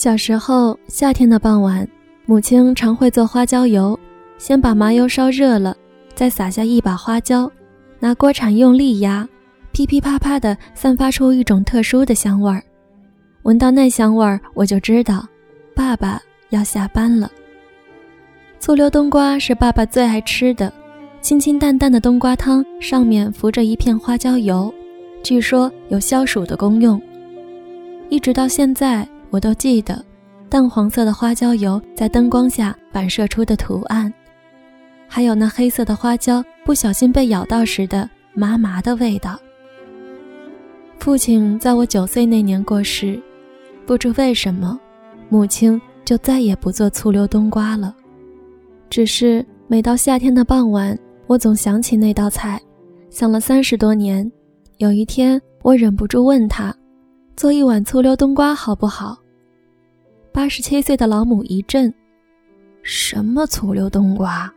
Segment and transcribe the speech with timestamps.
[0.00, 1.86] 小时候，夏天的傍晚，
[2.24, 4.00] 母亲常会做花椒油。
[4.38, 5.76] 先把麻油烧热了，
[6.14, 7.52] 再撒下一把花椒，
[7.98, 9.28] 拿锅铲用力压，
[9.72, 12.62] 噼噼啪啪的散发出一种特殊的香味儿。
[13.42, 15.28] 闻到那香味儿，我就知道，
[15.74, 17.30] 爸爸要下班了。
[18.58, 20.72] 醋溜冬瓜是爸爸最爱吃的，
[21.20, 24.72] 清清淡淡的冬瓜汤上面浮着一片花椒油，
[25.22, 26.98] 据说有消暑的功用。
[28.08, 29.06] 一直到现在。
[29.30, 30.04] 我都记得，
[30.48, 34.12] 淡黄色的花椒油在灯光下反射出的图案，
[35.08, 39.38] 还有那黑色的花椒不小心被咬到时的麻麻的味道。
[40.98, 43.20] 父亲在我九岁那年过世，
[43.86, 44.78] 不知为什么，
[45.28, 47.94] 母亲就再也不做醋溜冬瓜了。
[48.90, 52.60] 只是每到夏天的傍晚，我总想起那道菜，
[53.08, 54.30] 想了三十多年。
[54.78, 56.74] 有一天，我忍不住问他。
[57.40, 59.16] 做一碗醋溜冬瓜好不好？
[60.30, 61.90] 八十七岁的老母一震
[62.84, 64.52] ：“什么醋溜冬瓜？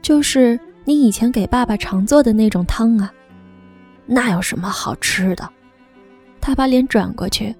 [0.00, 3.12] 就是你以前给爸爸常做的那种汤啊。
[4.06, 5.50] 那有什么好吃的？”
[6.40, 7.52] 他把脸转过去，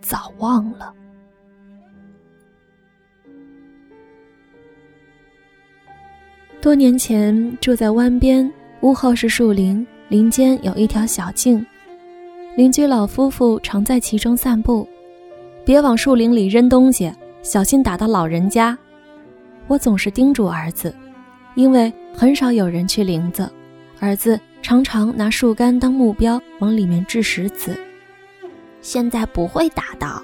[0.00, 0.94] 早忘了。
[6.60, 8.48] 多年前住在湾边，
[8.82, 11.66] 屋后是树林，林间有一条小径。
[12.54, 14.86] 邻居老夫妇常在其中散步，
[15.64, 18.76] 别往树林里扔东西，小心打到老人家。
[19.68, 20.94] 我总是叮嘱儿子，
[21.54, 23.50] 因为很少有人去林子，
[24.00, 27.74] 儿子常常拿树干当目标往里面掷石子。
[28.82, 30.22] 现在不会打到，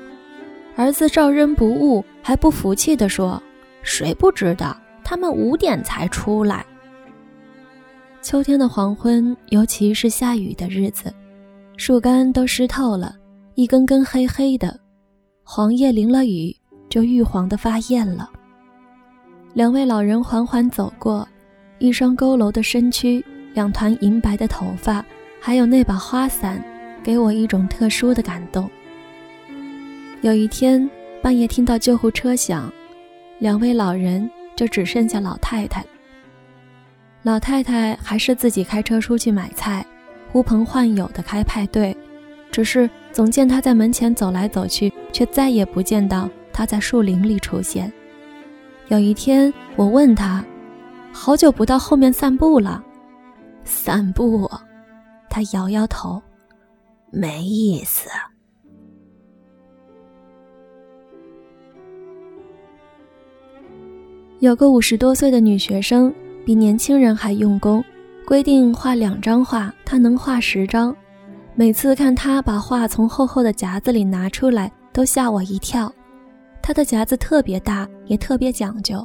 [0.77, 3.43] 儿子照扔不误，还不服气地说
[3.83, 6.67] ：“谁不知道他们五点才出来？”
[8.21, 11.11] 秋天的黄昏，尤其是下雨的日子。
[11.79, 13.15] 树干都湿透了，
[13.55, 14.79] 一根根黑黑的，
[15.45, 16.55] 黄叶淋了雨
[16.89, 18.29] 就玉黄的发艳了。
[19.55, 21.27] 两位老人缓缓走过，
[21.79, 23.25] 一双佝偻的身躯，
[23.55, 25.07] 两团银白的头发，
[25.41, 26.61] 还有那把花伞，
[27.01, 28.69] 给我一种特殊的感动。
[30.23, 30.91] 有一天
[31.23, 32.71] 半夜听到救护车响，
[33.39, 35.87] 两位老人就只剩下老太太。
[37.23, 39.87] 老太太还是自己开车出去买菜。
[40.33, 41.97] 呼朋唤友的开派对，
[42.51, 47.93] 只是总见他在门前走来走去，却再也不见到他在树林里出现。
[48.89, 50.45] 有一天，我问他
[51.13, 52.85] ：“好久不到后面散步了？”
[53.65, 54.51] 散步，
[55.29, 56.23] 他摇摇头，
[57.11, 58.09] 没意思。
[64.41, 66.15] 有个五十多岁的女学生，
[66.47, 67.85] 比年轻人还用功。
[68.29, 70.95] 规定画两张画，他能画十张。
[71.55, 75.91] 每次看他把画从厚厚的夹子里拿出来，都吓我一跳。
[76.61, 79.03] 他的夹子特别大，也特别讲究，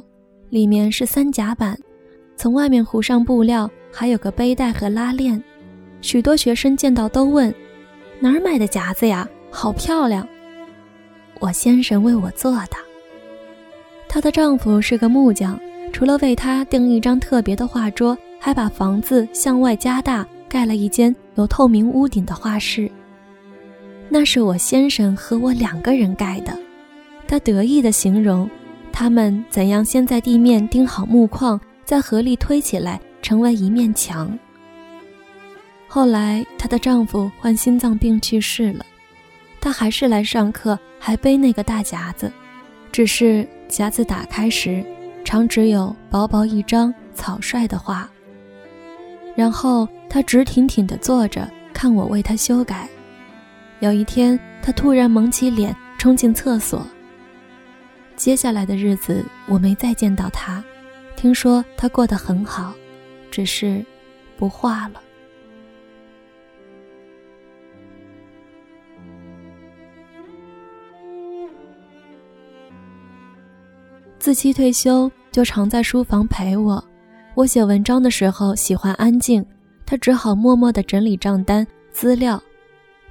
[0.50, 1.74] 里面是三夹板，
[2.36, 5.42] 从外面糊上布料，还有个背带和拉链。
[6.02, 7.52] 许多学生见到都问
[8.20, 9.26] ：“哪儿买的夹子呀？
[9.50, 10.28] 好漂亮！”
[11.40, 12.76] 我先生为我做的。
[14.06, 15.58] 她的丈夫是个木匠，
[15.94, 18.14] 除了为她订一张特别的画桌。
[18.44, 22.90] 还把房子向外加大，盖了一间有透明屋顶的画室。
[24.10, 26.54] 那是我先生和我两个人盖的。
[27.26, 28.46] 他得意地形容，
[28.92, 34.38] 他们怎样先在地面钉好木框，再合力推起来成为一面墙。
[35.88, 38.84] 后来她的丈夫患心脏病去世了，
[39.58, 42.30] 她还是来上课，还背那个大夹子，
[42.92, 44.84] 只是夹子打开时，
[45.24, 48.06] 常只有薄薄一张草率的画。
[49.34, 52.88] 然后他直挺挺地坐着，看我为他修改。
[53.80, 56.86] 有一天，他突然蒙起脸，冲进厕所。
[58.16, 60.62] 接下来的日子，我没再见到他。
[61.16, 62.72] 听说他过得很好，
[63.30, 63.84] 只是
[64.36, 65.00] 不画了。
[74.18, 76.82] 自期退休，就常在书房陪我。
[77.36, 79.44] 我写文章的时候喜欢安静，
[79.84, 82.40] 他只好默默地整理账单资料。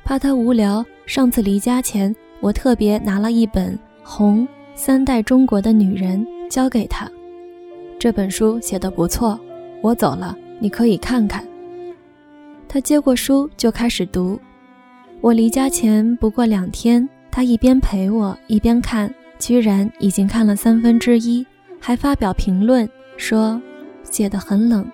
[0.05, 7.05] 怕他无聊，上次离家前，我特别拿了一本《红三代中国的女人》交给他。
[7.99, 9.37] 这本书写得不错，
[9.81, 11.45] 我走了你可以看看。
[12.69, 14.39] 他接过书就开始读。
[15.19, 21.45] 我离家前不过两天，他一边陪我一边看，居然已经看了三分之一，
[21.77, 23.61] 还发表评论说。
[24.13, 24.87] 写得很冷，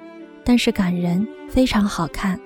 [0.45, 2.39] 但是感人，非常好看。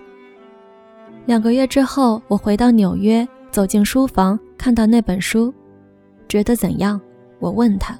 [1.27, 5.53] 两个月之后，我回到纽约，走进书房，看到那本书，
[6.27, 6.99] 觉得怎样？
[7.37, 7.95] 我问他。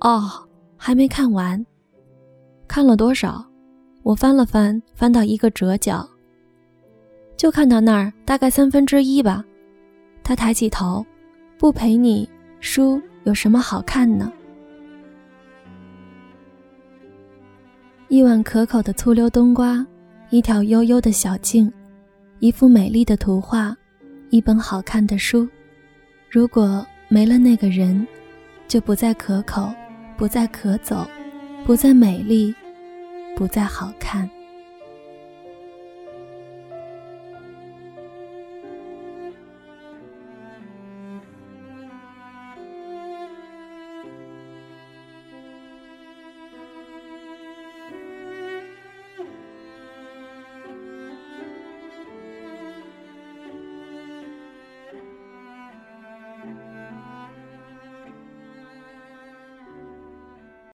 [0.00, 1.64] 哦，还没看完。
[2.68, 3.42] 看了多少？
[4.02, 6.06] 我翻了翻，翻到一个折角，
[7.38, 9.42] 就看到那儿大概三分之一吧。
[10.22, 11.04] 他抬起头，
[11.56, 12.28] 不陪你，
[12.60, 14.30] 书有什么好看呢？
[18.08, 19.84] 一碗可口的醋溜冬瓜，
[20.30, 21.70] 一条悠悠的小径，
[22.38, 23.76] 一幅美丽的图画，
[24.30, 25.48] 一本好看的书。
[26.30, 28.06] 如果没了那个人，
[28.68, 29.72] 就不再可口，
[30.16, 31.04] 不再可走，
[31.64, 32.54] 不再美丽，
[33.34, 34.28] 不再好看。